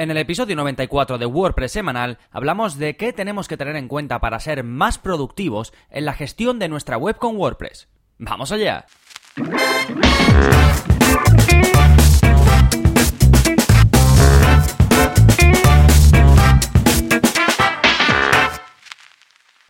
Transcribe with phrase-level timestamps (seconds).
[0.00, 4.18] En el episodio 94 de WordPress semanal hablamos de qué tenemos que tener en cuenta
[4.18, 7.86] para ser más productivos en la gestión de nuestra web con WordPress.
[8.16, 8.86] ¡Vamos allá!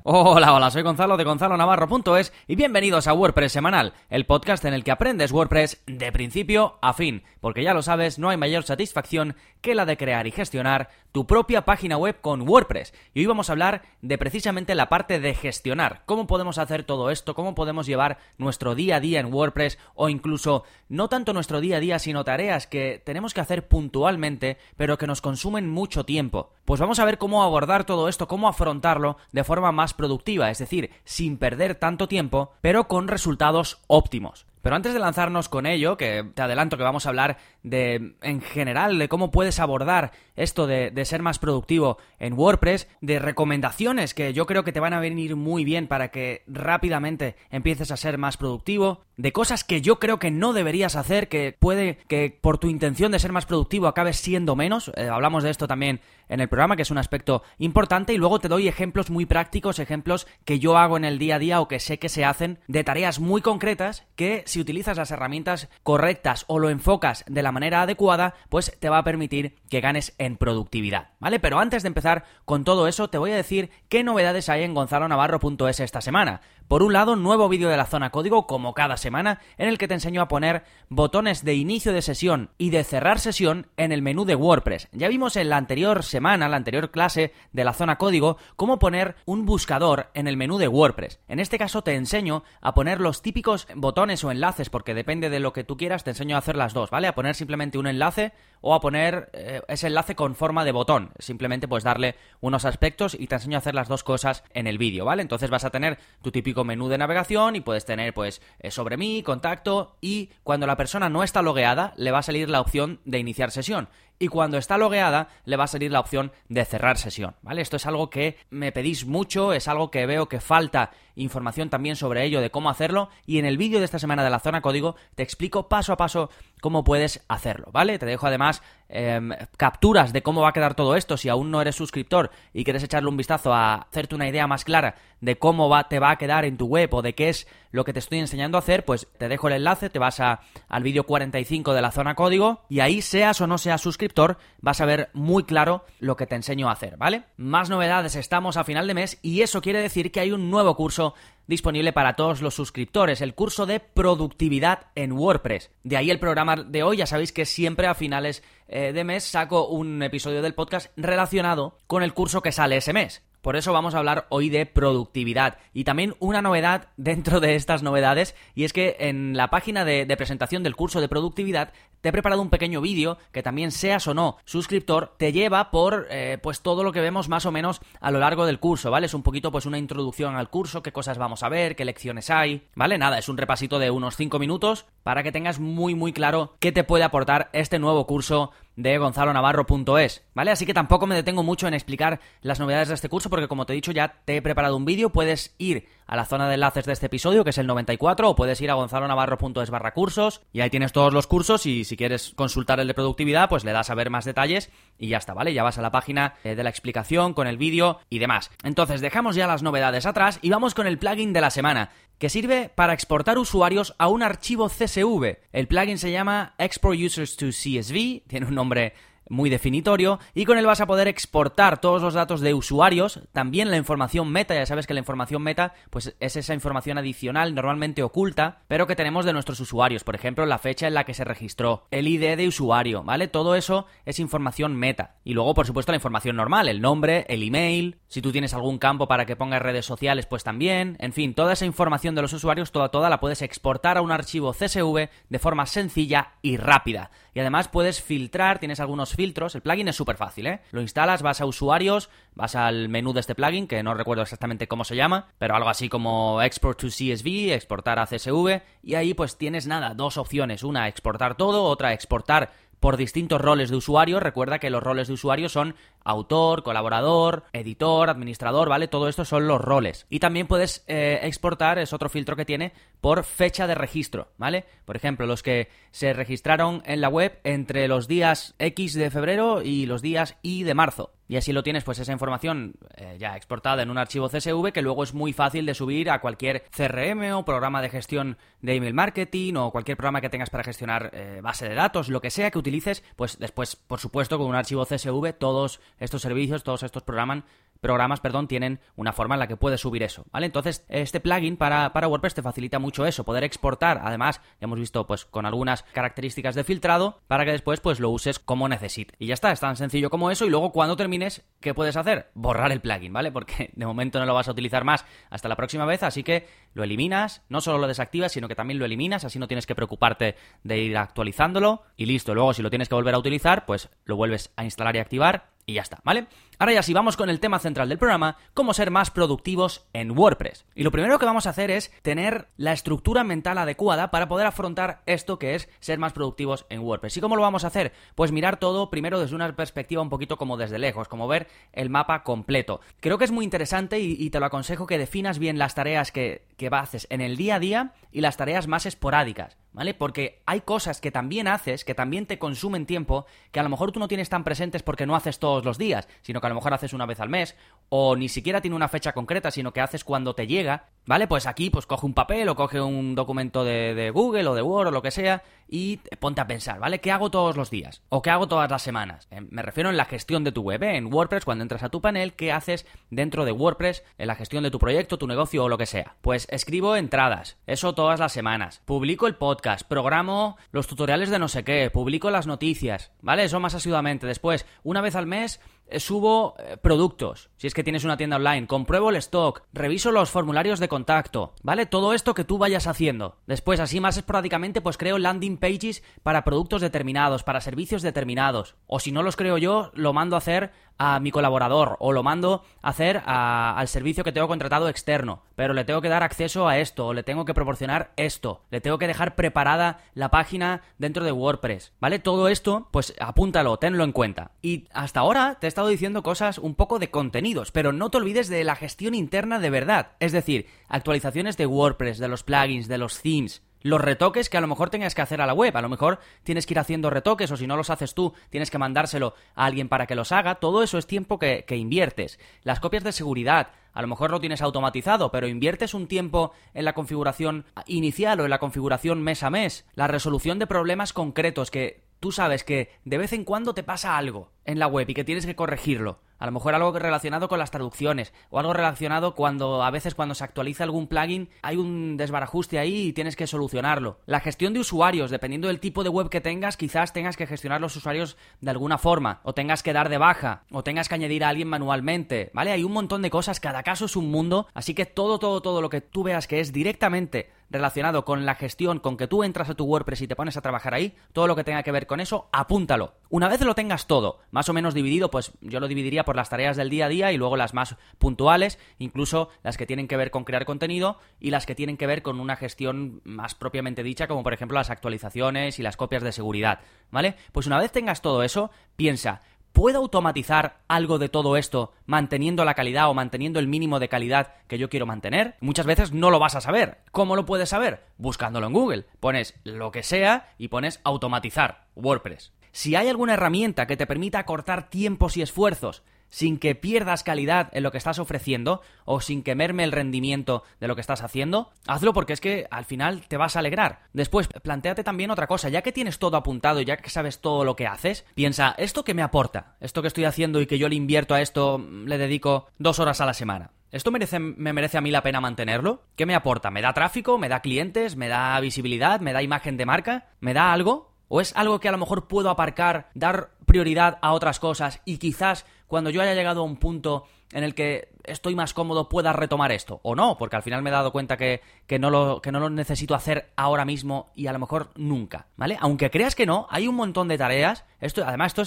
[0.02, 4.72] Hola, hola, soy Gonzalo de Gonzalo Navarro.es y bienvenidos a WordPress Semanal, el podcast en
[4.72, 8.62] el que aprendes WordPress de principio a fin, porque ya lo sabes, no hay mayor
[8.62, 12.94] satisfacción que la de crear y gestionar tu propia página web con WordPress.
[13.14, 17.10] Y hoy vamos a hablar de precisamente la parte de gestionar, cómo podemos hacer todo
[17.10, 21.60] esto, cómo podemos llevar nuestro día a día en WordPress o incluso no tanto nuestro
[21.60, 26.04] día a día, sino tareas que tenemos que hacer puntualmente, pero que nos consumen mucho
[26.04, 26.50] tiempo.
[26.64, 30.58] Pues vamos a ver cómo abordar todo esto, cómo afrontarlo de forma más productiva, es
[30.58, 34.46] decir, sin perder tanto tiempo, pero con resultados óptimos.
[34.62, 38.40] Pero antes de lanzarnos con ello, que te adelanto que vamos a hablar de, en
[38.40, 44.14] general, de cómo puedes abordar esto de, de, ser más productivo en WordPress, de recomendaciones
[44.14, 47.96] que yo creo que te van a venir muy bien para que rápidamente empieces a
[47.96, 52.36] ser más productivo, de cosas que yo creo que no deberías hacer, que puede que
[52.40, 54.90] por tu intención de ser más productivo acabes siendo menos.
[54.96, 58.38] Eh, hablamos de esto también en el programa, que es un aspecto importante, y luego
[58.38, 61.68] te doy ejemplos muy prácticos, ejemplos que yo hago en el día a día o
[61.68, 66.44] que sé que se hacen de tareas muy concretas que si utilizas las herramientas correctas
[66.48, 70.36] o lo enfocas de la manera adecuada, pues te va a permitir que ganes en
[70.36, 71.40] productividad, ¿vale?
[71.40, 74.74] Pero antes de empezar con todo eso, te voy a decir qué novedades hay en
[74.74, 76.42] gonzalonavarro.es esta semana.
[76.70, 79.88] Por un lado, nuevo vídeo de la zona código, como cada semana, en el que
[79.88, 84.02] te enseño a poner botones de inicio de sesión y de cerrar sesión en el
[84.02, 84.86] menú de WordPress.
[84.92, 89.16] Ya vimos en la anterior semana, la anterior clase de la zona código, cómo poner
[89.24, 91.18] un buscador en el menú de WordPress.
[91.26, 95.40] En este caso te enseño a poner los típicos botones o enlaces, porque depende de
[95.40, 97.08] lo que tú quieras, te enseño a hacer las dos, ¿vale?
[97.08, 101.10] A poner simplemente un enlace o a poner eh, ese enlace con forma de botón.
[101.18, 104.78] Simplemente pues darle unos aspectos y te enseño a hacer las dos cosas en el
[104.78, 105.22] vídeo, ¿vale?
[105.22, 108.96] Entonces vas a tener tu típico menú de navegación y puedes tener pues eh, sobre
[108.96, 113.00] mí, contacto y cuando la persona no está logueada le va a salir la opción
[113.04, 113.88] de iniciar sesión
[114.18, 117.62] y cuando está logueada le va a salir la opción de cerrar sesión, ¿vale?
[117.62, 120.90] Esto es algo que me pedís mucho, es algo que veo que falta
[121.22, 124.30] información también sobre ello, de cómo hacerlo, y en el vídeo de esta semana de
[124.30, 127.98] la zona código te explico paso a paso cómo puedes hacerlo, ¿vale?
[127.98, 129.20] Te dejo además eh,
[129.56, 132.82] capturas de cómo va a quedar todo esto si aún no eres suscriptor y quieres
[132.82, 136.16] echarle un vistazo a hacerte una idea más clara de cómo va, te va a
[136.16, 138.84] quedar en tu web o de qué es lo que te estoy enseñando a hacer,
[138.84, 142.64] pues te dejo el enlace, te vas a, al vídeo 45 de la zona código
[142.68, 146.34] y ahí seas o no seas suscriptor vas a ver muy claro lo que te
[146.34, 147.24] enseño a hacer, ¿vale?
[147.36, 150.74] Más novedades, estamos a final de mes y eso quiere decir que hay un nuevo
[150.74, 151.09] curso
[151.46, 155.70] disponible para todos los suscriptores, el curso de productividad en WordPress.
[155.82, 159.24] De ahí el programa de hoy, ya sabéis que siempre a finales eh, de mes
[159.24, 163.22] saco un episodio del podcast relacionado con el curso que sale ese mes.
[163.42, 167.82] Por eso vamos a hablar hoy de productividad y también una novedad dentro de estas
[167.82, 172.12] novedades y es que en la página de, presentación del curso de productividad te he
[172.12, 176.60] preparado un pequeño vídeo que también seas o no suscriptor te lleva por eh, pues
[176.60, 179.06] todo lo que vemos más o menos a lo largo del curso, ¿vale?
[179.06, 182.30] Es un poquito pues una introducción al curso, qué cosas vamos a ver, qué lecciones
[182.30, 182.98] hay, ¿vale?
[182.98, 186.72] Nada, es un repasito de unos 5 minutos para que tengas muy muy claro qué
[186.72, 190.50] te puede aportar este nuevo curso de gonzalonavarro.es, ¿vale?
[190.50, 193.66] Así que tampoco me detengo mucho en explicar las novedades de este curso porque como
[193.66, 196.54] te he dicho ya te he preparado un vídeo, puedes ir a la zona de
[196.54, 200.42] enlaces de este episodio que es el 94 o puedes ir a gonzalonavarro.es barra cursos
[200.52, 203.70] y ahí tienes todos los cursos y si quieres consultar el de productividad pues le
[203.70, 205.54] das a ver más detalles y ya está, ¿vale?
[205.54, 208.50] Ya vas a la página eh, de la explicación con el vídeo y demás.
[208.64, 212.28] Entonces dejamos ya las novedades atrás y vamos con el plugin de la semana que
[212.28, 215.38] sirve para exportar usuarios a un archivo CSV.
[215.52, 218.94] El plugin se llama Export Users to CSV, tiene un nombre
[219.30, 223.70] muy definitorio y con él vas a poder exportar todos los datos de usuarios, también
[223.70, 228.02] la información meta, ya sabes que la información meta pues es esa información adicional normalmente
[228.02, 231.24] oculta, pero que tenemos de nuestros usuarios, por ejemplo, la fecha en la que se
[231.24, 233.28] registró, el ID de usuario, ¿vale?
[233.28, 235.16] Todo eso es información meta.
[235.24, 238.78] Y luego, por supuesto, la información normal, el nombre, el email, si tú tienes algún
[238.78, 242.32] campo para que pongas redes sociales, pues también, en fin, toda esa información de los
[242.32, 247.10] usuarios, toda toda la puedes exportar a un archivo CSV de forma sencilla y rápida.
[247.34, 249.54] Y además puedes filtrar, tienes algunos filtros.
[249.54, 250.60] El plugin es súper fácil, ¿eh?
[250.72, 254.68] Lo instalas, vas a usuarios, vas al menú de este plugin, que no recuerdo exactamente
[254.68, 259.14] cómo se llama, pero algo así como Export to CSV, exportar a CSV, y ahí
[259.14, 260.62] pues tienes nada, dos opciones.
[260.62, 262.50] Una, exportar todo, otra, exportar
[262.80, 264.18] por distintos roles de usuario.
[264.18, 265.76] Recuerda que los roles de usuario son
[266.10, 268.88] autor, colaborador, editor, administrador, ¿vale?
[268.88, 270.06] Todo esto son los roles.
[270.10, 274.64] Y también puedes eh, exportar, es otro filtro que tiene, por fecha de registro, ¿vale?
[274.84, 279.62] Por ejemplo, los que se registraron en la web entre los días X de febrero
[279.62, 281.12] y los días Y de marzo.
[281.30, 284.82] Y así lo tienes, pues esa información eh, ya exportada en un archivo CSV que
[284.82, 288.94] luego es muy fácil de subir a cualquier CRM o programa de gestión de email
[288.94, 292.50] marketing o cualquier programa que tengas para gestionar eh, base de datos, lo que sea
[292.50, 297.04] que utilices, pues después, por supuesto, con un archivo CSV, todos estos servicios, todos estos
[297.04, 297.44] programas
[297.80, 300.46] programas, perdón, tienen una forma en la que puedes subir eso, ¿vale?
[300.46, 304.78] Entonces, este plugin para, para, WordPress te facilita mucho eso, poder exportar, además, ya hemos
[304.78, 309.16] visto, pues, con algunas características de filtrado, para que después, pues, lo uses como necesites.
[309.18, 312.30] Y ya está, es tan sencillo como eso, y luego cuando termines, ¿qué puedes hacer?
[312.34, 313.32] Borrar el plugin, ¿vale?
[313.32, 316.46] Porque de momento no lo vas a utilizar más hasta la próxima vez, así que
[316.74, 319.74] lo eliminas, no solo lo desactivas, sino que también lo eliminas, así no tienes que
[319.74, 323.88] preocuparte de ir actualizándolo, y listo, luego si lo tienes que volver a utilizar, pues
[324.04, 326.26] lo vuelves a instalar y activar, y ya está, ¿vale?
[326.58, 330.10] Ahora ya sí, vamos con el tema central del programa, cómo ser más productivos en
[330.10, 330.66] WordPress.
[330.74, 334.46] Y lo primero que vamos a hacer es tener la estructura mental adecuada para poder
[334.46, 337.16] afrontar esto que es ser más productivos en WordPress.
[337.16, 337.92] ¿Y cómo lo vamos a hacer?
[338.14, 341.88] Pues mirar todo primero desde una perspectiva un poquito como desde lejos, como ver el
[341.88, 342.80] mapa completo.
[343.00, 346.46] Creo que es muy interesante y, te lo aconsejo que definas bien las tareas que,
[346.56, 349.56] que haces en el día a día y las tareas más esporádicas.
[349.72, 349.94] ¿Vale?
[349.94, 353.92] Porque hay cosas que también haces, que también te consumen tiempo, que a lo mejor
[353.92, 356.56] tú no tienes tan presentes porque no haces todos los días, sino que a lo
[356.56, 357.56] mejor haces una vez al mes,
[357.88, 361.28] o ni siquiera tiene una fecha concreta, sino que haces cuando te llega, ¿vale?
[361.28, 364.88] Pues aquí, pues coge un papel o coge un documento de, Google o de Word
[364.88, 367.00] o lo que sea y ponte a pensar, ¿vale?
[367.00, 368.02] ¿Qué hago todos los días?
[368.08, 369.28] ¿O qué hago todas las semanas?
[369.30, 370.96] Eh, me refiero en la gestión de tu web, ¿eh?
[370.96, 374.64] en WordPress, cuando entras a tu panel, ¿qué haces dentro de WordPress en la gestión
[374.64, 376.16] de tu proyecto, tu negocio o lo que sea?
[376.22, 381.48] Pues escribo entradas, eso todas las semanas, publico el podcast, programo los tutoriales de no
[381.48, 383.44] sé qué, publico las noticias, ¿vale?
[383.44, 384.26] Eso más asiduamente.
[384.26, 388.36] Después, una vez al mes, eh, subo eh, productos, si es que tienes una tienda
[388.36, 391.84] online, compruebo el stock, reviso los formularios de contacto, ¿vale?
[391.84, 393.38] Todo esto que tú vayas haciendo.
[393.46, 398.76] Después, así más esporádicamente, pues creo landing pages para productos determinados, para servicios determinados.
[398.86, 400.70] O si no los creo yo, lo mando a hacer
[401.02, 405.42] a mi colaborador o lo mando a hacer al servicio que tengo contratado externo.
[405.56, 408.82] Pero le tengo que dar acceso a esto, o le tengo que proporcionar esto, le
[408.82, 412.18] tengo que dejar preparada la página dentro de WordPress, ¿vale?
[412.18, 414.50] Todo esto, pues apúntalo, tenlo en cuenta.
[414.60, 418.18] Y hasta ahora te he estado diciendo cosas un poco de contenidos, pero no te
[418.18, 420.12] olvides de la gestión interna de verdad.
[420.20, 424.60] Es decir, actualizaciones de WordPress, de los plugins, de los themes, los retoques que a
[424.60, 425.76] lo mejor tengas que hacer a la web.
[425.76, 428.70] A lo mejor tienes que ir haciendo retoques o si no los haces tú, tienes
[428.70, 430.56] que mandárselo a alguien para que los haga.
[430.56, 432.38] Todo eso es tiempo que, que, inviertes.
[432.62, 436.84] Las copias de seguridad, a lo mejor lo tienes automatizado, pero inviertes un tiempo en
[436.84, 439.86] la configuración inicial o en la configuración mes a mes.
[439.94, 444.16] La resolución de problemas concretos que tú sabes que de vez en cuando te pasa
[444.16, 446.20] algo en la web y que tienes que corregirlo.
[446.40, 450.34] A lo mejor algo relacionado con las traducciones o algo relacionado cuando a veces cuando
[450.34, 454.20] se actualiza algún plugin hay un desbarajuste ahí y tienes que solucionarlo.
[454.24, 457.82] La gestión de usuarios, dependiendo del tipo de web que tengas, quizás tengas que gestionar
[457.82, 461.44] los usuarios de alguna forma o tengas que dar de baja o tengas que añadir
[461.44, 462.72] a alguien manualmente, ¿vale?
[462.72, 465.82] Hay un montón de cosas, cada caso es un mundo, así que todo todo todo
[465.82, 469.70] lo que tú veas que es directamente relacionado con la gestión, con que tú entras
[469.70, 472.06] a tu WordPress y te pones a trabajar ahí, todo lo que tenga que ver
[472.06, 473.14] con eso, apúntalo.
[473.28, 476.48] Una vez lo tengas todo, más o menos dividido, pues yo lo dividiría por las
[476.48, 480.16] tareas del día a día y luego las más puntuales, incluso las que tienen que
[480.16, 484.02] ver con crear contenido y las que tienen que ver con una gestión más propiamente
[484.02, 486.80] dicha, como por ejemplo las actualizaciones y las copias de seguridad,
[487.10, 487.36] ¿vale?
[487.52, 489.42] Pues una vez tengas todo eso, piensa,
[489.72, 494.54] ¿Puedo automatizar algo de todo esto manteniendo la calidad o manteniendo el mínimo de calidad
[494.66, 495.54] que yo quiero mantener?
[495.60, 496.98] Muchas veces no lo vas a saber.
[497.12, 498.04] ¿Cómo lo puedes saber?
[498.18, 499.06] Buscándolo en Google.
[499.20, 502.52] Pones lo que sea y pones automatizar WordPress.
[502.72, 507.68] Si hay alguna herramienta que te permita cortar tiempos y esfuerzos sin que pierdas calidad
[507.72, 511.22] en lo que estás ofreciendo o sin que merme el rendimiento de lo que estás
[511.22, 514.04] haciendo, hazlo porque es que al final te vas a alegrar.
[514.12, 517.76] Después, planteate también otra cosa, ya que tienes todo apuntado, ya que sabes todo lo
[517.76, 519.76] que haces, piensa, ¿esto qué me aporta?
[519.80, 523.20] ¿Esto que estoy haciendo y que yo le invierto a esto le dedico dos horas
[523.20, 523.72] a la semana?
[523.90, 526.04] ¿Esto merece, me merece a mí la pena mantenerlo?
[526.14, 526.70] ¿Qué me aporta?
[526.70, 527.38] ¿Me da tráfico?
[527.38, 528.14] ¿Me da clientes?
[528.14, 529.18] ¿Me da visibilidad?
[529.18, 530.28] ¿Me da imagen de marca?
[530.38, 531.09] ¿Me da algo?
[531.32, 535.18] ¿O es algo que a lo mejor puedo aparcar, dar prioridad a otras cosas y
[535.18, 539.32] quizás cuando yo haya llegado a un punto en el que estoy más cómodo pueda
[539.32, 540.00] retomar esto?
[540.02, 540.36] ¿O no?
[540.36, 541.60] Porque al final me he dado cuenta que,
[542.00, 545.78] no lo, que no lo necesito hacer ahora mismo y a lo mejor nunca, ¿vale?
[545.80, 547.84] Aunque creas que no, hay un montón de tareas.
[548.00, 548.62] Esto, además, esto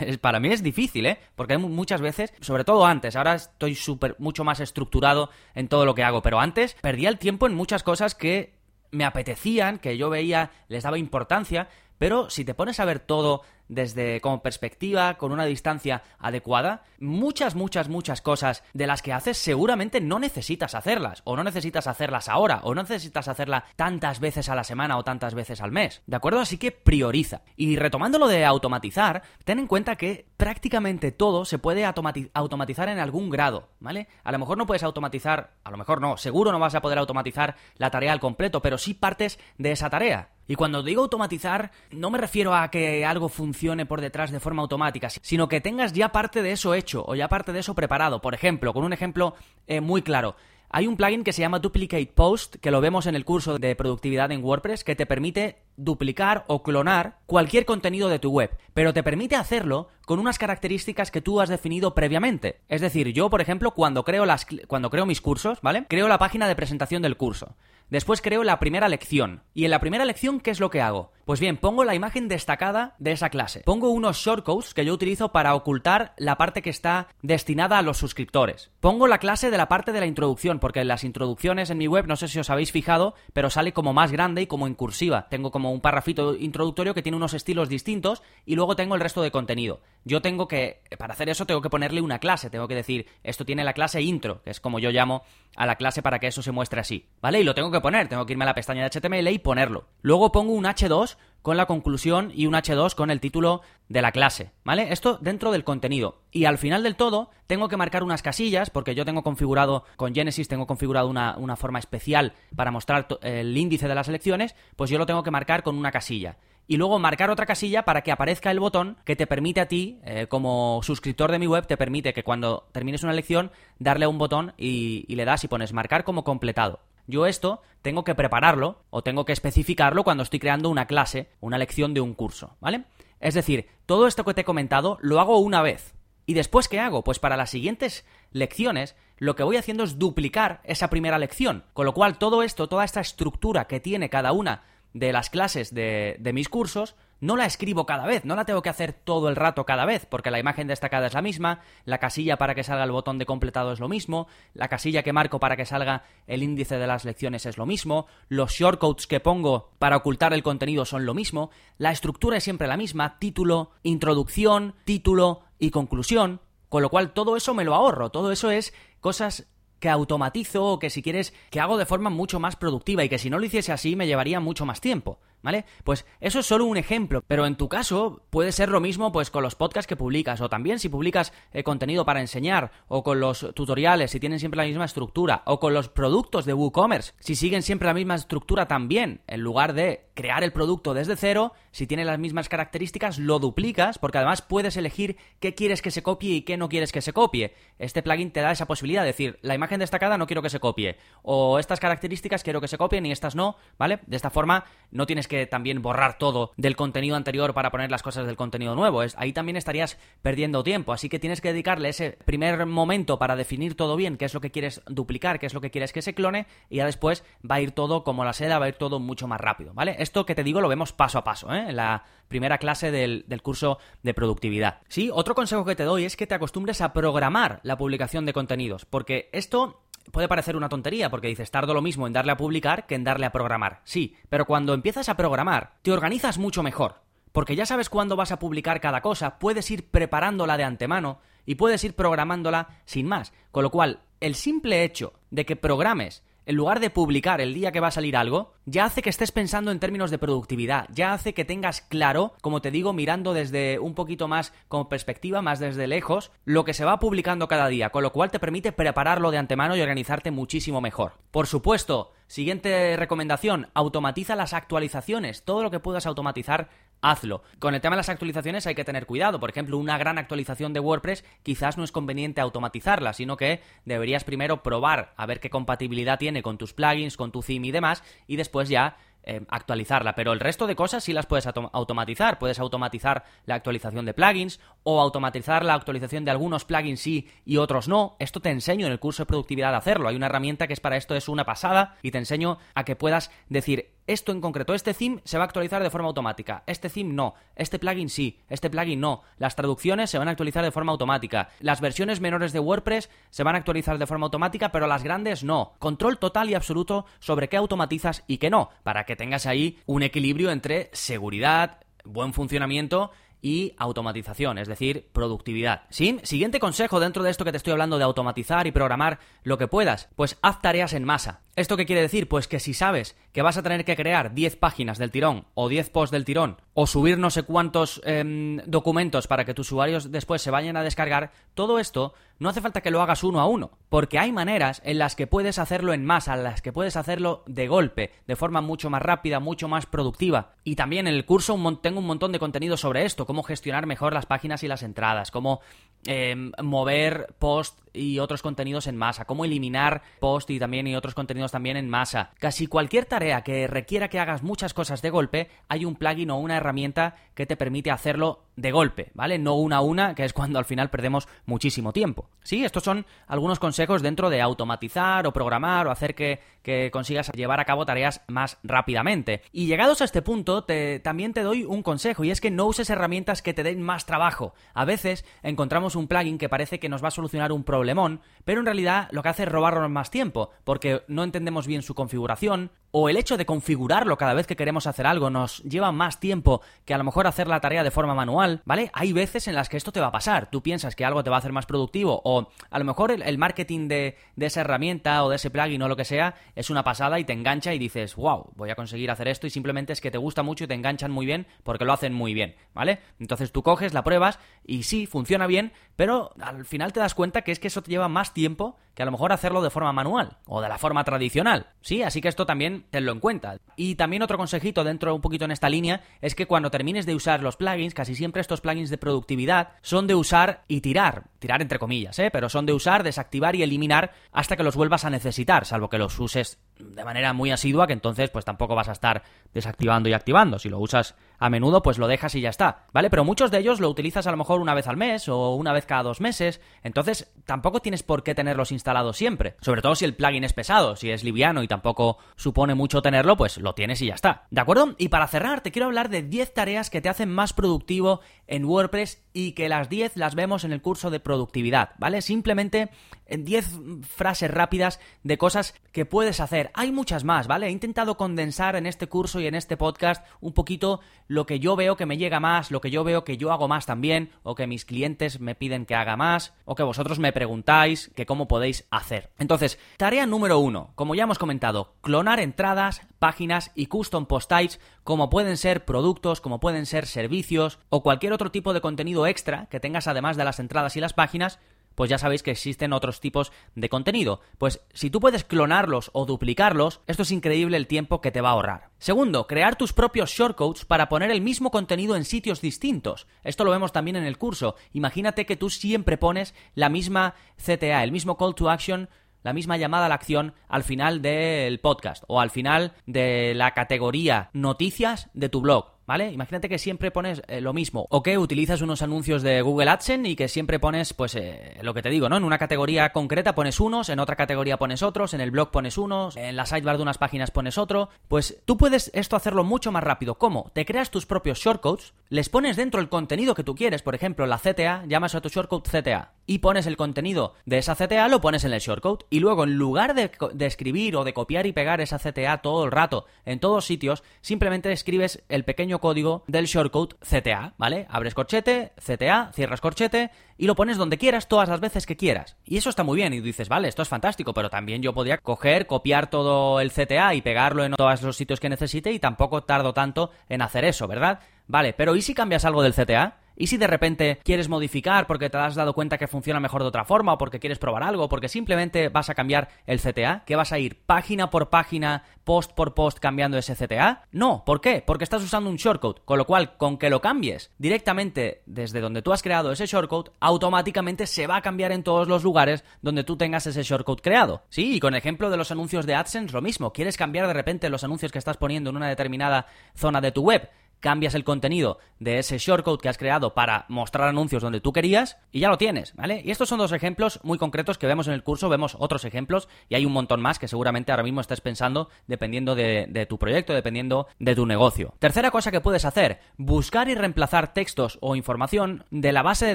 [0.00, 1.18] es, para mí es difícil, ¿eh?
[1.36, 5.86] Porque hay muchas veces, sobre todo antes, ahora estoy súper, mucho más estructurado en todo
[5.86, 8.58] lo que hago, pero antes perdía el tiempo en muchas cosas que
[8.90, 13.42] me apetecían, que yo veía, les daba importancia, pero si te pones a ver todo
[13.68, 19.38] desde como perspectiva, con una distancia adecuada, muchas, muchas, muchas cosas de las que haces
[19.38, 24.48] seguramente no necesitas hacerlas, o no necesitas hacerlas ahora, o no necesitas hacerla tantas veces
[24.48, 26.40] a la semana o tantas veces al mes, ¿de acuerdo?
[26.40, 27.42] Así que prioriza.
[27.56, 32.98] Y retomando lo de automatizar, ten en cuenta que prácticamente todo se puede automatizar en
[32.98, 34.08] algún grado, ¿vale?
[34.24, 36.98] A lo mejor no puedes automatizar, a lo mejor no, seguro no vas a poder
[36.98, 40.30] automatizar la tarea al completo, pero sí partes de esa tarea.
[40.46, 44.62] Y cuando digo automatizar, no me refiero a que algo funcione por detrás de forma
[44.62, 48.20] automática, sino que tengas ya parte de eso hecho o ya parte de eso preparado.
[48.20, 49.34] Por ejemplo, con un ejemplo
[49.66, 50.36] eh, muy claro.
[50.70, 53.74] Hay un plugin que se llama Duplicate Post, que lo vemos en el curso de
[53.74, 58.92] productividad en WordPress, que te permite duplicar o clonar cualquier contenido de tu web, pero
[58.92, 62.60] te permite hacerlo con unas características que tú has definido previamente.
[62.68, 65.86] Es decir, yo, por ejemplo, cuando creo, las, cuando creo mis cursos, ¿vale?
[65.88, 67.56] Creo la página de presentación del curso.
[67.90, 69.42] Después creo la primera lección.
[69.54, 71.12] Y en la primera lección, ¿qué es lo que hago?
[71.24, 73.62] Pues bien, pongo la imagen destacada de esa clase.
[73.64, 77.96] Pongo unos shortcodes que yo utilizo para ocultar la parte que está destinada a los
[77.96, 78.70] suscriptores.
[78.80, 81.86] Pongo la clase de la parte de la introducción, porque en las introducciones en mi
[81.86, 84.74] web, no sé si os habéis fijado, pero sale como más grande y como en
[84.74, 85.26] cursiva.
[85.30, 89.22] Tengo como un parrafito introductorio que tiene unos estilos distintos y luego tengo el resto
[89.22, 89.80] de contenido.
[90.04, 92.50] Yo tengo que, para hacer eso, tengo que ponerle una clase.
[92.50, 95.22] Tengo que decir, esto tiene la clase intro, que es como yo llamo
[95.56, 97.06] a la clase para que eso se muestre así.
[97.20, 97.40] ¿Vale?
[97.40, 98.08] Y lo tengo que poner.
[98.08, 99.88] Tengo que irme a la pestaña de HTML y ponerlo.
[100.02, 104.12] Luego pongo un H2 con la conclusión y un H2 con el título de la
[104.12, 104.92] clase, ¿vale?
[104.92, 106.22] Esto dentro del contenido.
[106.30, 110.14] Y al final del todo tengo que marcar unas casillas porque yo tengo configurado, con
[110.14, 114.90] Genesis tengo configurado una, una forma especial para mostrar el índice de las elecciones, pues
[114.90, 116.36] yo lo tengo que marcar con una casilla
[116.68, 119.98] y luego marcar otra casilla para que aparezca el botón que te permite a ti,
[120.04, 124.08] eh, como suscriptor de mi web, te permite que cuando termines una lección, darle a
[124.08, 126.80] un botón y, y, le das y pones marcar como completado.
[127.08, 131.56] Yo esto tengo que prepararlo o tengo que especificarlo cuando estoy creando una clase, una
[131.56, 132.84] lección de un curso, ¿vale?
[133.18, 135.94] Es decir, todo esto que te he comentado lo hago una vez.
[136.26, 137.02] ¿Y después qué hago?
[137.02, 141.64] Pues para las siguientes lecciones lo que voy haciendo es duplicar esa primera lección.
[141.72, 144.64] Con lo cual todo esto, toda esta estructura que tiene cada una
[144.98, 148.62] de las clases de, de, mis cursos, no la escribo cada vez, no la tengo
[148.62, 151.98] que hacer todo el rato cada vez, porque la imagen destacada es la misma, la
[151.98, 155.40] casilla para que salga el botón de completado es lo mismo, la casilla que marco
[155.40, 159.70] para que salga el índice de las lecciones es lo mismo, los shortcodes que pongo
[159.78, 164.74] para ocultar el contenido son lo mismo, la estructura es siempre la misma, título, introducción,
[164.84, 169.46] título y conclusión, con lo cual todo eso me lo ahorro, todo eso es cosas
[169.80, 173.18] que automatizo o que si quieres que hago de forma mucho más productiva y que
[173.18, 175.18] si no lo hiciese así me llevaría mucho más tiempo.
[175.48, 175.64] ¿Vale?
[175.82, 179.30] Pues eso es solo un ejemplo, pero en tu caso puede ser lo mismo pues
[179.30, 183.18] con los podcasts que publicas o también si publicas eh, contenido para enseñar o con
[183.18, 187.34] los tutoriales si tienen siempre la misma estructura o con los productos de WooCommerce si
[187.34, 191.86] siguen siempre la misma estructura también en lugar de crear el producto desde cero si
[191.86, 196.34] tiene las mismas características lo duplicas porque además puedes elegir qué quieres que se copie
[196.34, 197.54] y qué no quieres que se copie.
[197.78, 200.60] Este plugin te da esa posibilidad de decir la imagen destacada no quiero que se
[200.60, 204.00] copie o estas características quiero que se copien y estas no, ¿vale?
[204.06, 208.02] De esta forma no tienes que también borrar todo del contenido anterior para poner las
[208.02, 209.02] cosas del contenido nuevo.
[209.16, 210.92] Ahí también estarías perdiendo tiempo.
[210.92, 214.40] Así que tienes que dedicarle ese primer momento para definir todo bien, qué es lo
[214.40, 217.56] que quieres duplicar, qué es lo que quieres que se clone, y ya después va
[217.56, 219.96] a ir todo como la seda, va a ir todo mucho más rápido, ¿vale?
[219.98, 221.66] Esto que te digo lo vemos paso a paso, ¿eh?
[221.68, 224.80] En la primera clase del, del curso de productividad.
[224.88, 228.32] Sí, otro consejo que te doy es que te acostumbres a programar la publicación de
[228.32, 232.36] contenidos, porque esto puede parecer una tontería, porque dices, tardo lo mismo en darle a
[232.36, 233.80] publicar que en darle a programar.
[233.84, 237.02] Sí, pero cuando empiezas a programar, te organizas mucho mejor.
[237.32, 241.54] Porque ya sabes cuándo vas a publicar cada cosa, puedes ir preparándola de antemano y
[241.54, 243.32] puedes ir programándola sin más.
[243.50, 247.72] Con lo cual, el simple hecho de que programes en lugar de publicar el día
[247.72, 251.12] que va a salir algo, ya hace que estés pensando en términos de productividad, ya
[251.12, 255.58] hace que tengas claro, como te digo, mirando desde un poquito más con perspectiva, más
[255.58, 259.30] desde lejos, lo que se va publicando cada día, con lo cual te permite prepararlo
[259.30, 261.18] de antemano y organizarte muchísimo mejor.
[261.30, 267.42] Por supuesto, siguiente recomendación, automatiza las actualizaciones, todo lo que puedas automatizar hazlo.
[267.58, 269.40] Con el tema de las actualizaciones hay que tener cuidado.
[269.40, 274.24] Por ejemplo, una gran actualización de WordPress quizás no es conveniente automatizarla, sino que deberías
[274.24, 278.02] primero probar a ver qué compatibilidad tiene con tus plugins, con tu theme y demás,
[278.26, 278.96] y después ya
[279.30, 282.38] eh, actualizarla, pero el resto de cosas sí las puedes automatizar.
[282.38, 287.58] Puedes automatizar la actualización de plugins o automatizar la actualización de algunos plugins sí y
[287.58, 288.16] otros no.
[288.20, 290.08] Esto te enseño en el curso de productividad a hacerlo.
[290.08, 292.96] Hay una herramienta que es para esto, es una pasada y te enseño a que
[292.96, 296.88] puedas decir esto en concreto, este theme se va a actualizar de forma automática, este
[296.88, 300.72] theme no, este plugin sí, este plugin no, las traducciones se van a actualizar de
[300.72, 304.86] forma automática, las versiones menores de WordPress se van a actualizar de forma automática, pero
[304.86, 305.74] las grandes no.
[305.78, 310.02] Control total y absoluto sobre qué automatizas y qué no, para que tengas ahí un
[310.02, 313.10] equilibrio entre seguridad, buen funcionamiento
[313.40, 315.82] y automatización, es decir, productividad.
[315.90, 316.18] ¿Sí?
[316.22, 319.68] Siguiente consejo dentro de esto que te estoy hablando de automatizar y programar lo que
[319.68, 321.42] puedas, pues haz tareas en masa.
[321.54, 322.28] ¿Esto qué quiere decir?
[322.28, 325.68] Pues que si sabes que vas a tener que crear 10 páginas del tirón o
[325.68, 330.10] 10 posts del tirón o subir no sé cuántos em, documentos para que tus usuarios
[330.10, 333.46] después se vayan a descargar, todo esto no hace falta que lo hagas uno a
[333.46, 336.96] uno, porque hay maneras en las que puedes hacerlo en masa, en las que puedes
[336.96, 340.54] hacerlo de golpe, de forma mucho más rápida, mucho más productiva.
[340.62, 344.14] Y también en el curso tengo un montón de contenido sobre esto, cómo gestionar mejor
[344.14, 345.60] las páginas y las entradas, cómo
[346.06, 351.14] em, mover post y otros contenidos en masa, cómo eliminar post y también y otros
[351.14, 352.30] contenidos también en masa.
[352.38, 356.38] Casi cualquier tarea que requiera que hagas muchas cosas de golpe, hay un plugin o
[356.38, 359.38] una herramienta que te permite hacerlo de golpe, ¿vale?
[359.38, 362.28] No una a una, que es cuando al final perdemos muchísimo tiempo.
[362.42, 367.30] Sí, estos son algunos consejos dentro de automatizar o programar o hacer que, que consigas
[367.32, 369.42] llevar a cabo tareas más rápidamente.
[369.52, 370.66] Y llegados a este punto,
[371.02, 374.06] también te doy un consejo y es que no uses herramientas que te den más
[374.06, 374.54] trabajo.
[374.74, 378.58] A veces encontramos un plugin que parece que nos va a solucionar un problemón, pero
[378.58, 382.72] en realidad lo que hace es robarnos más tiempo, porque no entendemos bien su configuración,
[382.90, 386.62] o el hecho de configurarlo cada vez que queremos hacer algo nos lleva más tiempo
[386.84, 388.90] que a lo mejor hacer la tarea de forma manual, ¿vale?
[388.94, 390.50] Hay veces en las que esto te va a pasar.
[390.50, 393.38] Tú piensas que algo te va a hacer más productivo o a lo mejor el,
[393.38, 396.84] marketing de, de, esa herramienta o de ese plugin o lo que sea es una
[396.84, 400.00] pasada y te engancha y dices, wow, voy a conseguir hacer esto y simplemente es
[400.00, 403.00] que te gusta mucho y te enganchan muy bien porque lo hacen muy bien, ¿vale?
[403.20, 407.42] Entonces tú coges, la pruebas y sí, funciona bien, pero al final te das cuenta
[407.42, 409.92] que es que eso te lleva más tiempo que a lo mejor hacerlo de forma
[409.92, 411.68] manual o de la forma tradicional.
[411.82, 413.58] Sí, así que esto también tenlo en cuenta.
[413.76, 417.14] Y también otro consejito dentro un poquito en esta línea es que cuando termines de
[417.14, 421.62] usar los plugins, casi siempre estos plugins de productividad son de usar y tirar, tirar
[421.62, 422.30] entre comillas, ¿eh?
[422.32, 425.98] pero son de usar, desactivar y eliminar hasta que los vuelvas a necesitar, salvo que
[425.98, 430.12] los uses de manera muy asidua, que entonces pues tampoco vas a estar desactivando y
[430.12, 430.58] activando.
[430.58, 433.10] Si lo usas a menudo, pues lo dejas y ya está, ¿vale?
[433.10, 435.72] Pero muchos de ellos lo utilizas a lo mejor una vez al mes o una
[435.72, 439.56] vez cada dos meses, entonces tampoco tienes por qué tenerlos instalados siempre.
[439.60, 443.36] Sobre todo si el plugin es pesado, si es liviano y tampoco supone mucho tenerlo,
[443.36, 444.94] pues lo tienes y ya está, ¿de acuerdo?
[444.98, 448.64] Y para cerrar, te quiero hablar de 10 tareas que te hacen más productivo en
[448.64, 452.22] WordPress y que las 10 las vemos en el curso de productividad, ¿vale?
[452.22, 452.90] Simplemente
[453.28, 453.70] en 10
[454.02, 456.70] frases rápidas de cosas que puedes hacer.
[456.74, 457.66] Hay muchas más, ¿vale?
[457.66, 461.76] He intentado condensar en este curso y en este podcast un poquito lo que yo
[461.76, 464.54] veo que me llega más, lo que yo veo que yo hago más también, o
[464.54, 468.48] que mis clientes me piden que haga más, o que vosotros me preguntáis que cómo
[468.48, 469.30] podéis hacer.
[469.38, 474.80] Entonces, tarea número uno, como ya hemos comentado, clonar entradas, páginas y custom post types,
[475.04, 479.66] como pueden ser productos, como pueden ser servicios, o cualquier otro tipo de contenido extra
[479.66, 481.58] que tengas además de las entradas y las páginas,
[481.98, 484.40] pues ya sabéis que existen otros tipos de contenido.
[484.56, 488.50] Pues si tú puedes clonarlos o duplicarlos, esto es increíble el tiempo que te va
[488.50, 488.90] a ahorrar.
[488.98, 493.26] Segundo, crear tus propios shortcodes para poner el mismo contenido en sitios distintos.
[493.42, 494.76] Esto lo vemos también en el curso.
[494.92, 499.08] Imagínate que tú siempre pones la misma CTA, el mismo call to action
[499.42, 503.72] la misma llamada a la acción al final del podcast o al final de la
[503.74, 505.97] categoría noticias de tu blog.
[506.08, 506.32] ¿Vale?
[506.32, 510.30] Imagínate que siempre pones eh, lo mismo, o que utilizas unos anuncios de Google AdSense
[510.30, 512.38] y que siempre pones, pues, eh, lo que te digo, ¿no?
[512.38, 515.98] En una categoría concreta pones unos, en otra categoría pones otros, en el blog pones
[515.98, 518.08] unos, en la sidebar de unas páginas pones otro.
[518.26, 520.36] Pues tú puedes esto hacerlo mucho más rápido.
[520.36, 520.70] ¿Cómo?
[520.72, 524.46] Te creas tus propios shortcodes, les pones dentro el contenido que tú quieres, por ejemplo,
[524.46, 528.40] la CTA, llamas a tu shortcode CTA, y pones el contenido de esa CTA, lo
[528.40, 531.74] pones en el shortcode, y luego en lugar de, de escribir o de copiar y
[531.74, 536.66] pegar esa CTA todo el rato en todos sitios, simplemente escribes el pequeño código del
[536.66, 538.06] shortcode CTA, ¿vale?
[538.10, 542.56] Abres corchete, CTA, cierras corchete y lo pones donde quieras todas las veces que quieras.
[542.64, 545.38] Y eso está muy bien y dices, vale, esto es fantástico, pero también yo podría
[545.38, 549.62] coger, copiar todo el CTA y pegarlo en todos los sitios que necesite y tampoco
[549.62, 551.40] tardo tanto en hacer eso, ¿verdad?
[551.66, 553.36] Vale, pero ¿y si cambias algo del CTA?
[553.58, 556.88] ¿Y si de repente quieres modificar porque te has dado cuenta que funciona mejor de
[556.88, 560.44] otra forma o porque quieres probar algo, porque simplemente vas a cambiar el CTA?
[560.46, 564.26] ¿Que vas a ir página por página, post por post cambiando ese CTA?
[564.30, 565.02] No, ¿por qué?
[565.04, 569.22] Porque estás usando un shortcode, con lo cual con que lo cambies directamente desde donde
[569.22, 573.24] tú has creado ese shortcode, automáticamente se va a cambiar en todos los lugares donde
[573.24, 574.62] tú tengas ese shortcode creado.
[574.68, 577.90] Sí, y con ejemplo de los anuncios de AdSense lo mismo, quieres cambiar de repente
[577.90, 579.66] los anuncios que estás poniendo en una determinada
[579.96, 584.28] zona de tu web cambias el contenido de ese shortcode que has creado para mostrar
[584.28, 586.42] anuncios donde tú querías y ya lo tienes, ¿vale?
[586.44, 589.68] Y estos son dos ejemplos muy concretos que vemos en el curso, vemos otros ejemplos
[589.88, 593.38] y hay un montón más que seguramente ahora mismo estés pensando dependiendo de, de tu
[593.38, 595.14] proyecto, dependiendo de tu negocio.
[595.18, 599.74] Tercera cosa que puedes hacer, buscar y reemplazar textos o información de la base de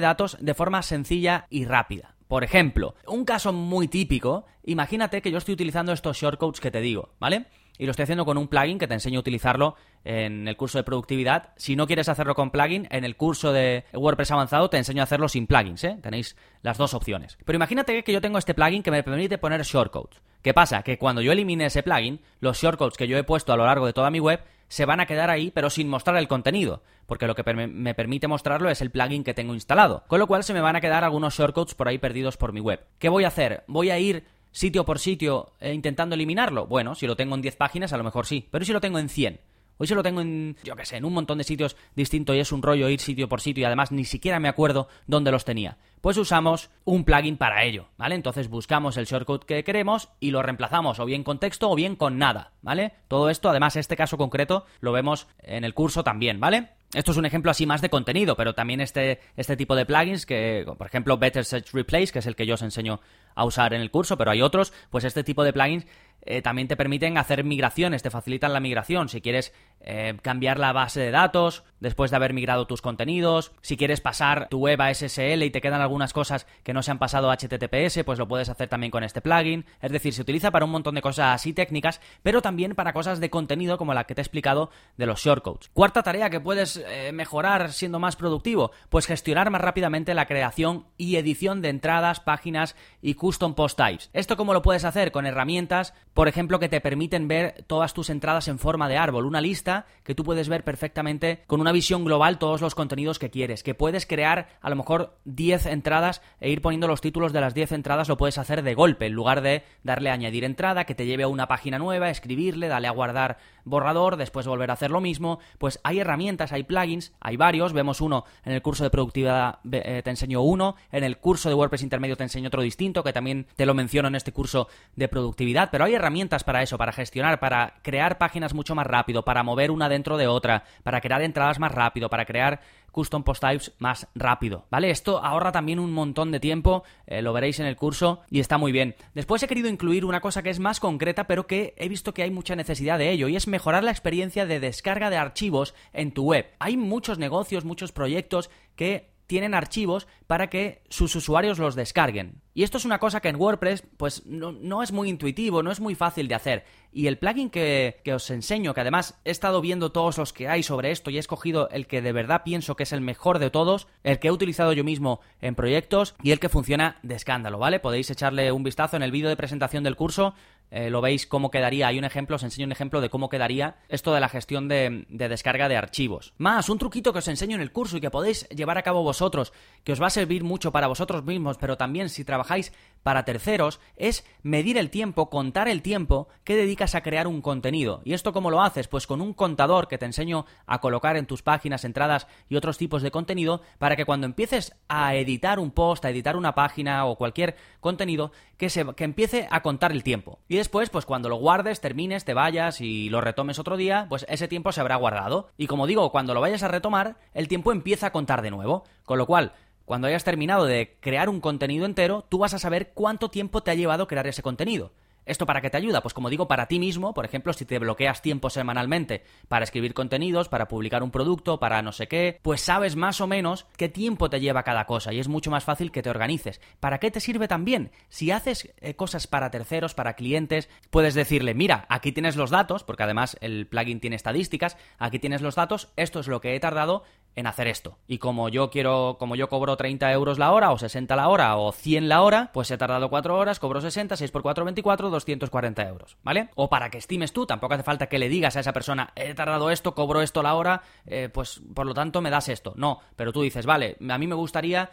[0.00, 2.14] datos de forma sencilla y rápida.
[2.28, 6.80] Por ejemplo, un caso muy típico, imagínate que yo estoy utilizando estos shortcodes que te
[6.80, 7.46] digo, ¿vale?
[7.78, 10.78] Y lo estoy haciendo con un plugin que te enseño a utilizarlo en el curso
[10.78, 11.52] de productividad.
[11.56, 15.04] Si no quieres hacerlo con plugin, en el curso de WordPress avanzado te enseño a
[15.04, 15.98] hacerlo sin plugins, ¿eh?
[16.02, 17.38] Tenéis las dos opciones.
[17.44, 20.20] Pero imagínate que yo tengo este plugin que me permite poner shortcodes.
[20.42, 20.82] ¿Qué pasa?
[20.82, 23.86] Que cuando yo elimine ese plugin, los shortcodes que yo he puesto a lo largo
[23.86, 27.26] de toda mi web se van a quedar ahí, pero sin mostrar el contenido, porque
[27.26, 30.04] lo que me permite mostrarlo es el plugin que tengo instalado.
[30.08, 32.60] Con lo cual se me van a quedar algunos shortcodes por ahí perdidos por mi
[32.60, 32.84] web.
[32.98, 33.64] ¿Qué voy a hacer?
[33.66, 36.66] Voy a ir sitio por sitio eh, intentando eliminarlo.
[36.66, 38.98] Bueno, si lo tengo en 10 páginas, a lo mejor sí, pero si lo tengo
[38.98, 39.40] en 100.
[39.76, 42.38] Hoy se lo tengo en, yo qué sé, en un montón de sitios distintos y
[42.38, 45.44] es un rollo ir sitio por sitio y además ni siquiera me acuerdo dónde los
[45.44, 45.78] tenía.
[46.00, 48.14] Pues usamos un plugin para ello, ¿vale?
[48.14, 51.96] Entonces buscamos el shortcut que queremos y lo reemplazamos o bien con texto o bien
[51.96, 52.92] con nada, ¿vale?
[53.08, 56.68] Todo esto, además, este caso concreto lo vemos en el curso también, ¿vale?
[56.94, 60.26] Esto es un ejemplo así más de contenido, pero también este, este tipo de plugins
[60.26, 63.00] que, por ejemplo, Better Search Replace, que es el que yo os enseño
[63.34, 65.86] a usar en el curso, pero hay otros, pues este tipo de plugins
[66.26, 69.08] eh, también te permiten hacer migraciones, te facilitan la migración.
[69.08, 73.76] Si quieres eh, cambiar la base de datos después de haber migrado tus contenidos, si
[73.76, 76.98] quieres pasar tu web a SSL y te quedan algunas cosas que no se han
[76.98, 79.66] pasado a HTTPS, pues lo puedes hacer también con este plugin.
[79.82, 83.20] Es decir, se utiliza para un montón de cosas así técnicas, pero también para cosas
[83.20, 85.68] de contenido como la que te he explicado de los shortcodes.
[85.74, 90.86] Cuarta tarea que puedes eh, mejorar siendo más productivo, pues gestionar más rápidamente la creación
[90.96, 94.10] y edición de entradas, páginas y custom post types.
[94.12, 98.08] Esto cómo lo puedes hacer con herramientas por ejemplo, que te permiten ver todas tus
[98.08, 102.04] entradas en forma de árbol, una lista que tú puedes ver perfectamente con una visión
[102.04, 106.50] global todos los contenidos que quieres, que puedes crear a lo mejor 10 entradas e
[106.50, 109.40] ir poniendo los títulos de las 10 entradas, lo puedes hacer de golpe, en lugar
[109.40, 112.92] de darle a añadir entrada, que te lleve a una página nueva, escribirle, darle a
[112.92, 117.72] guardar borrador, después volver a hacer lo mismo, pues hay herramientas, hay plugins, hay varios,
[117.72, 121.54] vemos uno en el curso de productividad, eh, te enseño uno, en el curso de
[121.54, 125.08] WordPress intermedio te enseño otro distinto, que también te lo menciono en este curso de
[125.08, 129.42] productividad, pero hay herramientas para eso, para gestionar, para crear páginas mucho más rápido, para
[129.42, 132.60] mover una dentro de otra, para crear entradas más rápido, para crear
[132.94, 134.88] custom post types más rápido, ¿vale?
[134.90, 138.56] Esto ahorra también un montón de tiempo, eh, lo veréis en el curso y está
[138.56, 138.94] muy bien.
[139.14, 142.22] Después he querido incluir una cosa que es más concreta, pero que he visto que
[142.22, 146.12] hay mucha necesidad de ello, y es mejorar la experiencia de descarga de archivos en
[146.12, 146.46] tu web.
[146.60, 152.43] Hay muchos negocios, muchos proyectos que tienen archivos para que sus usuarios los descarguen.
[152.54, 155.80] Y esto es una cosa que en WordPress pues no, es muy intuitivo, no es
[155.80, 156.64] muy fácil de hacer.
[156.92, 160.46] Y el plugin que, que, os enseño, que además he estado viendo todos los que
[160.48, 163.40] hay sobre esto y he escogido el que de verdad pienso que es el mejor
[163.40, 167.16] de todos, el que he utilizado yo mismo en proyectos y el que funciona de
[167.16, 167.80] escándalo, ¿vale?
[167.80, 170.34] Podéis echarle un vistazo en el vídeo de presentación del curso,
[170.74, 171.86] eh, lo veis cómo quedaría.
[171.86, 175.06] Hay un ejemplo, os enseño un ejemplo de cómo quedaría esto de la gestión de,
[175.08, 176.34] de, descarga de archivos.
[176.36, 179.04] Más, un truquito que os enseño en el curso y que podéis llevar a cabo
[179.04, 179.52] vosotros,
[179.84, 182.72] que os va a servir mucho para vosotros mismos, pero también si trabajáis
[183.04, 188.00] para terceros, es medir el tiempo, contar el tiempo que dedicas a crear un contenido.
[188.04, 188.88] ¿Y esto cómo lo haces?
[188.88, 192.78] Pues con un contador que te enseño a colocar en tus páginas, entradas y otros
[192.78, 197.04] tipos de contenido, para que cuando empieces a editar un post, a editar una página
[197.04, 200.38] o cualquier contenido, que, se, que empiece a contar el tiempo.
[200.48, 204.24] Y después, pues cuando lo guardes, termines, te vayas y lo retomes otro día, pues
[204.30, 205.50] ese tiempo se habrá guardado.
[205.58, 208.84] Y como digo, cuando lo vayas a retomar, el tiempo empieza a contar de nuevo.
[209.04, 209.52] Con lo cual,
[209.84, 213.70] cuando hayas terminado de crear un contenido entero, tú vas a saber cuánto tiempo te
[213.70, 214.92] ha llevado crear ese contenido.
[215.26, 216.02] ¿Esto para qué te ayuda?
[216.02, 219.94] Pues como digo, para ti mismo, por ejemplo, si te bloqueas tiempo semanalmente para escribir
[219.94, 223.88] contenidos, para publicar un producto, para no sé qué, pues sabes más o menos qué
[223.88, 226.60] tiempo te lleva cada cosa y es mucho más fácil que te organices.
[226.80, 227.90] ¿Para qué te sirve también?
[228.08, 232.84] Si haces eh, cosas para terceros, para clientes, puedes decirle, mira, aquí tienes los datos,
[232.84, 236.60] porque además el plugin tiene estadísticas, aquí tienes los datos, esto es lo que he
[236.60, 237.04] tardado
[237.36, 237.98] en hacer esto.
[238.06, 241.56] Y como yo quiero, como yo cobro 30 euros la hora, o 60 la hora,
[241.56, 245.10] o 100 la hora, pues he tardado 4 horas, cobro 60, 6 por 4, 24,
[245.14, 246.50] 240 euros, ¿vale?
[246.54, 249.34] O para que estimes tú, tampoco hace falta que le digas a esa persona, he
[249.34, 252.74] tardado esto, cobro esto la hora, eh, pues por lo tanto me das esto.
[252.76, 254.90] No, pero tú dices, vale, a mí me gustaría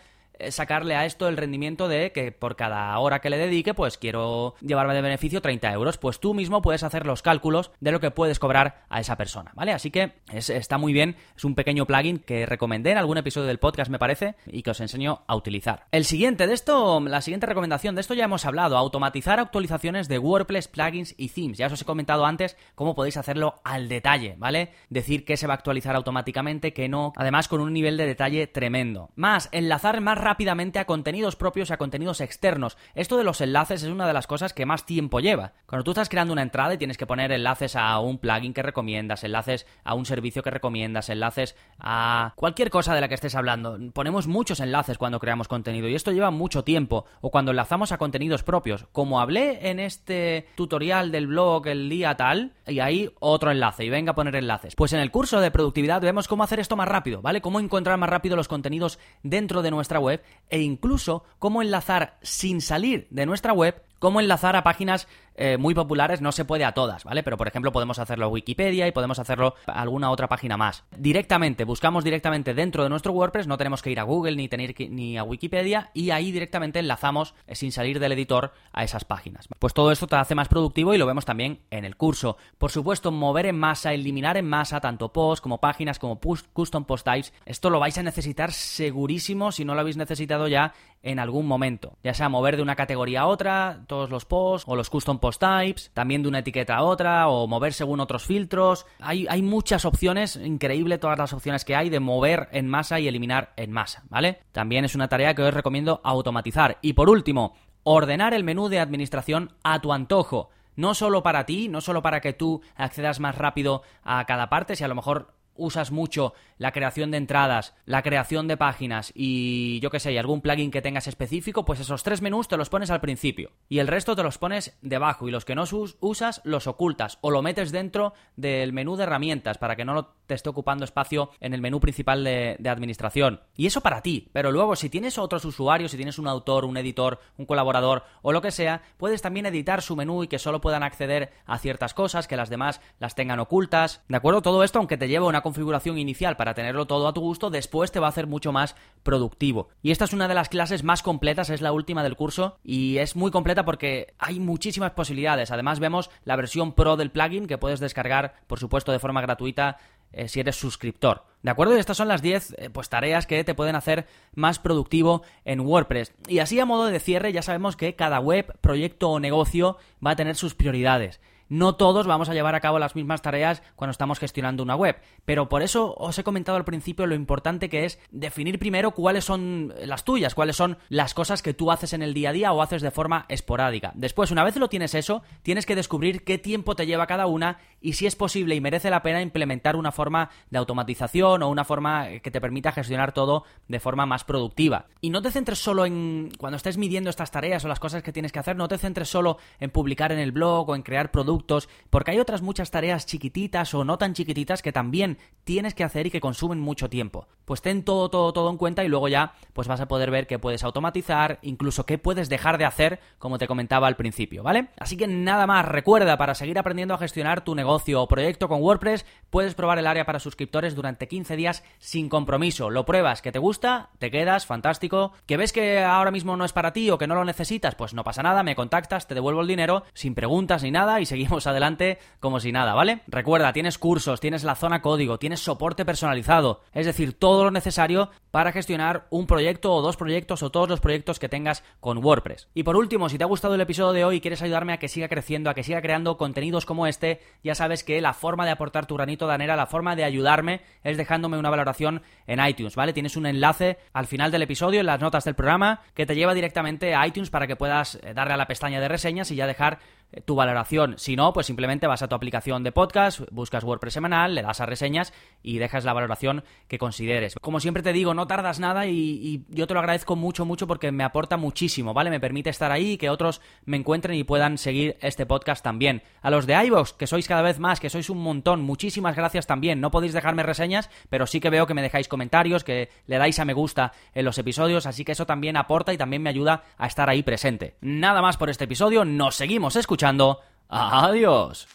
[0.49, 4.55] sacarle a esto el rendimiento de que por cada hora que le dedique, pues quiero
[4.61, 5.97] llevarme de beneficio 30 euros.
[5.97, 9.51] Pues tú mismo puedes hacer los cálculos de lo que puedes cobrar a esa persona,
[9.55, 9.71] ¿vale?
[9.71, 13.59] Así que está muy bien, es un pequeño plugin que recomendé en algún episodio del
[13.59, 15.85] podcast, me parece, y que os enseño a utilizar.
[15.91, 20.19] El siguiente de esto, la siguiente recomendación, de esto ya hemos hablado, automatizar actualizaciones de
[20.19, 21.57] WordPress, plugins y themes.
[21.57, 24.71] Ya os he comentado antes cómo podéis hacerlo al detalle, ¿vale?
[24.89, 28.47] Decir que se va a actualizar automáticamente, que no, además con un nivel de detalle
[28.47, 29.09] tremendo.
[29.15, 32.77] Más, enlazar más rápido rápidamente a contenidos propios y a contenidos externos.
[32.95, 35.51] Esto de los enlaces es una de las cosas que más tiempo lleva.
[35.65, 38.63] Cuando tú estás creando una entrada y tienes que poner enlaces a un plugin que
[38.63, 43.35] recomiendas, enlaces a un servicio que recomiendas, enlaces a cualquier cosa de la que estés
[43.35, 43.77] hablando.
[43.91, 47.03] Ponemos muchos enlaces cuando creamos contenido y esto lleva mucho tiempo.
[47.19, 48.85] O cuando enlazamos a contenidos propios.
[48.93, 53.89] Como hablé en este tutorial del blog el día tal, y ahí otro enlace, y
[53.89, 54.77] venga a poner enlaces.
[54.77, 57.41] Pues en el curso de productividad vemos cómo hacer esto más rápido, ¿vale?
[57.41, 62.61] Cómo encontrar más rápido los contenidos dentro de nuestra web e incluso cómo enlazar sin
[62.61, 66.73] salir de nuestra web cómo enlazar a páginas eh, muy populares no se puede a
[66.73, 67.23] todas, ¿vale?
[67.23, 70.83] Pero por ejemplo podemos hacerlo a Wikipedia y podemos hacerlo a alguna otra página más.
[70.97, 74.75] Directamente, buscamos directamente dentro de nuestro WordPress, no tenemos que ir a Google ni tener
[74.89, 79.47] ni a Wikipedia y ahí directamente enlazamos eh, sin salir del editor a esas páginas.
[79.59, 82.37] Pues todo esto te hace más productivo y lo vemos también en el curso.
[82.57, 87.05] Por supuesto, mover en masa, eliminar en masa tanto posts como páginas como custom post
[87.05, 91.47] types, esto lo vais a necesitar segurísimo si no lo habéis necesitado ya en algún
[91.47, 91.97] momento.
[92.03, 95.41] Ya sea mover de una categoría a otra, todos los posts o los custom post
[95.41, 98.85] types, también de una etiqueta a otra o mover según otros filtros.
[98.99, 103.07] Hay, hay muchas opciones, increíble todas las opciones que hay de mover en masa y
[103.07, 104.39] eliminar en masa, ¿vale?
[104.51, 106.77] También es una tarea que os recomiendo automatizar.
[106.81, 110.49] Y por último, ordenar el menú de administración a tu antojo.
[110.75, 114.75] No solo para ti, no solo para que tú accedas más rápido a cada parte,
[114.75, 119.79] si a lo mejor usas mucho la creación de entradas, la creación de páginas y
[119.79, 122.69] yo qué sé, y algún plugin que tengas específico, pues esos tres menús te los
[122.69, 125.63] pones al principio y el resto te los pones debajo y los que no
[125.99, 130.33] usas los ocultas o lo metes dentro del menú de herramientas para que no te
[130.33, 133.41] esté ocupando espacio en el menú principal de, administración.
[133.57, 136.77] Y eso para ti, pero luego si tienes otros usuarios, si tienes un autor, un
[136.77, 140.61] editor, un colaborador o lo que sea, puedes también editar su menú y que solo
[140.61, 144.03] puedan acceder a ciertas cosas, que las demás las tengan ocultas.
[144.07, 144.41] ¿De acuerdo?
[144.41, 147.91] Todo esto, aunque te lleve una configuración inicial para tenerlo todo a tu gusto, después
[147.91, 149.69] te va a hacer mucho más productivo.
[149.81, 152.97] Y esta es una de las clases más completas, es la última del curso y
[152.97, 155.51] es muy completa porque hay muchísimas posibilidades.
[155.51, 159.77] Además vemos la versión pro del plugin que puedes descargar, por supuesto, de forma gratuita
[160.13, 161.23] eh, si eres suscriptor.
[161.41, 161.75] ¿De acuerdo?
[161.75, 165.61] Y estas son las 10 eh, pues, tareas que te pueden hacer más productivo en
[165.61, 166.13] WordPress.
[166.27, 170.11] Y así a modo de cierre ya sabemos que cada web, proyecto o negocio va
[170.11, 171.19] a tener sus prioridades
[171.51, 174.95] no todos vamos a llevar a cabo las mismas tareas cuando estamos gestionando una web.
[175.25, 179.25] Pero por eso os he comentado al principio lo importante que es definir primero cuáles
[179.25, 182.53] son las tuyas, cuáles son las cosas que tú haces en el día a día
[182.53, 183.91] o haces de forma esporádica.
[183.95, 187.59] Después, una vez lo tienes eso, tienes que descubrir qué tiempo te lleva cada una
[187.81, 191.65] y si es posible y merece la pena implementar una forma de automatización o una
[191.65, 194.85] forma que te permita gestionar todo de forma más productiva.
[195.01, 198.13] Y no te centres solo en cuando estés midiendo estas tareas o las cosas que
[198.13, 201.11] tienes que hacer, no te centres solo en publicar en el blog o en crear
[201.11, 201.40] productos
[201.89, 206.07] porque hay otras muchas tareas chiquititas o no tan chiquititas que también tienes que hacer
[206.07, 207.27] y que consumen mucho tiempo.
[207.45, 210.27] Pues ten todo, todo, todo en cuenta y luego ya pues vas a poder ver
[210.27, 214.69] qué puedes automatizar, incluso qué puedes dejar de hacer, como te comentaba al principio, ¿vale?
[214.77, 218.61] Así que nada más, recuerda, para seguir aprendiendo a gestionar tu negocio o proyecto con
[218.61, 222.69] WordPress, puedes probar el área para suscriptores durante 15 días sin compromiso.
[222.69, 225.13] Lo pruebas, que te gusta, te quedas, fantástico.
[225.25, 227.93] Que ves que ahora mismo no es para ti o que no lo necesitas, pues
[227.93, 231.30] no pasa nada, me contactas, te devuelvo el dinero sin preguntas ni nada y seguimos
[231.47, 233.01] adelante como si nada, ¿vale?
[233.07, 238.09] Recuerda, tienes cursos, tienes la zona código, tienes soporte personalizado, es decir, todo lo necesario
[238.31, 242.47] para gestionar un proyecto o dos proyectos o todos los proyectos que tengas con WordPress.
[242.53, 244.77] Y por último, si te ha gustado el episodio de hoy y quieres ayudarme a
[244.77, 248.45] que siga creciendo, a que siga creando contenidos como este, ya sabes que la forma
[248.45, 252.45] de aportar tu granito de arena, la forma de ayudarme es dejándome una valoración en
[252.45, 252.93] iTunes, ¿vale?
[252.93, 256.33] Tienes un enlace al final del episodio, en las notas del programa, que te lleva
[256.33, 259.47] directamente a iTunes para que puedas eh, darle a la pestaña de reseñas y ya
[259.47, 259.79] dejar
[260.25, 260.95] tu valoración.
[260.97, 264.61] Si no, pues simplemente vas a tu aplicación de podcast, buscas WordPress semanal, le das
[264.61, 267.35] a reseñas y dejas la valoración que consideres.
[267.41, 270.91] Como siempre te digo, no tardas nada y, yo te lo agradezco mucho, mucho porque
[270.91, 272.09] me aporta muchísimo, ¿vale?
[272.09, 276.03] Me permite estar ahí y que otros me encuentren y puedan seguir este podcast también.
[276.21, 279.47] A los de iVoox, que sois cada vez más, que sois un montón, muchísimas gracias
[279.47, 279.79] también.
[279.79, 283.39] No podéis dejarme reseñas, pero sí que veo que me dejáis comentarios, que le dais
[283.39, 286.63] a me gusta en los episodios, así que eso también aporta y también me ayuda
[286.77, 287.75] a estar ahí presente.
[287.81, 290.39] Nada más por este episodio, nos seguimos escuchando.
[290.67, 291.67] Adiós.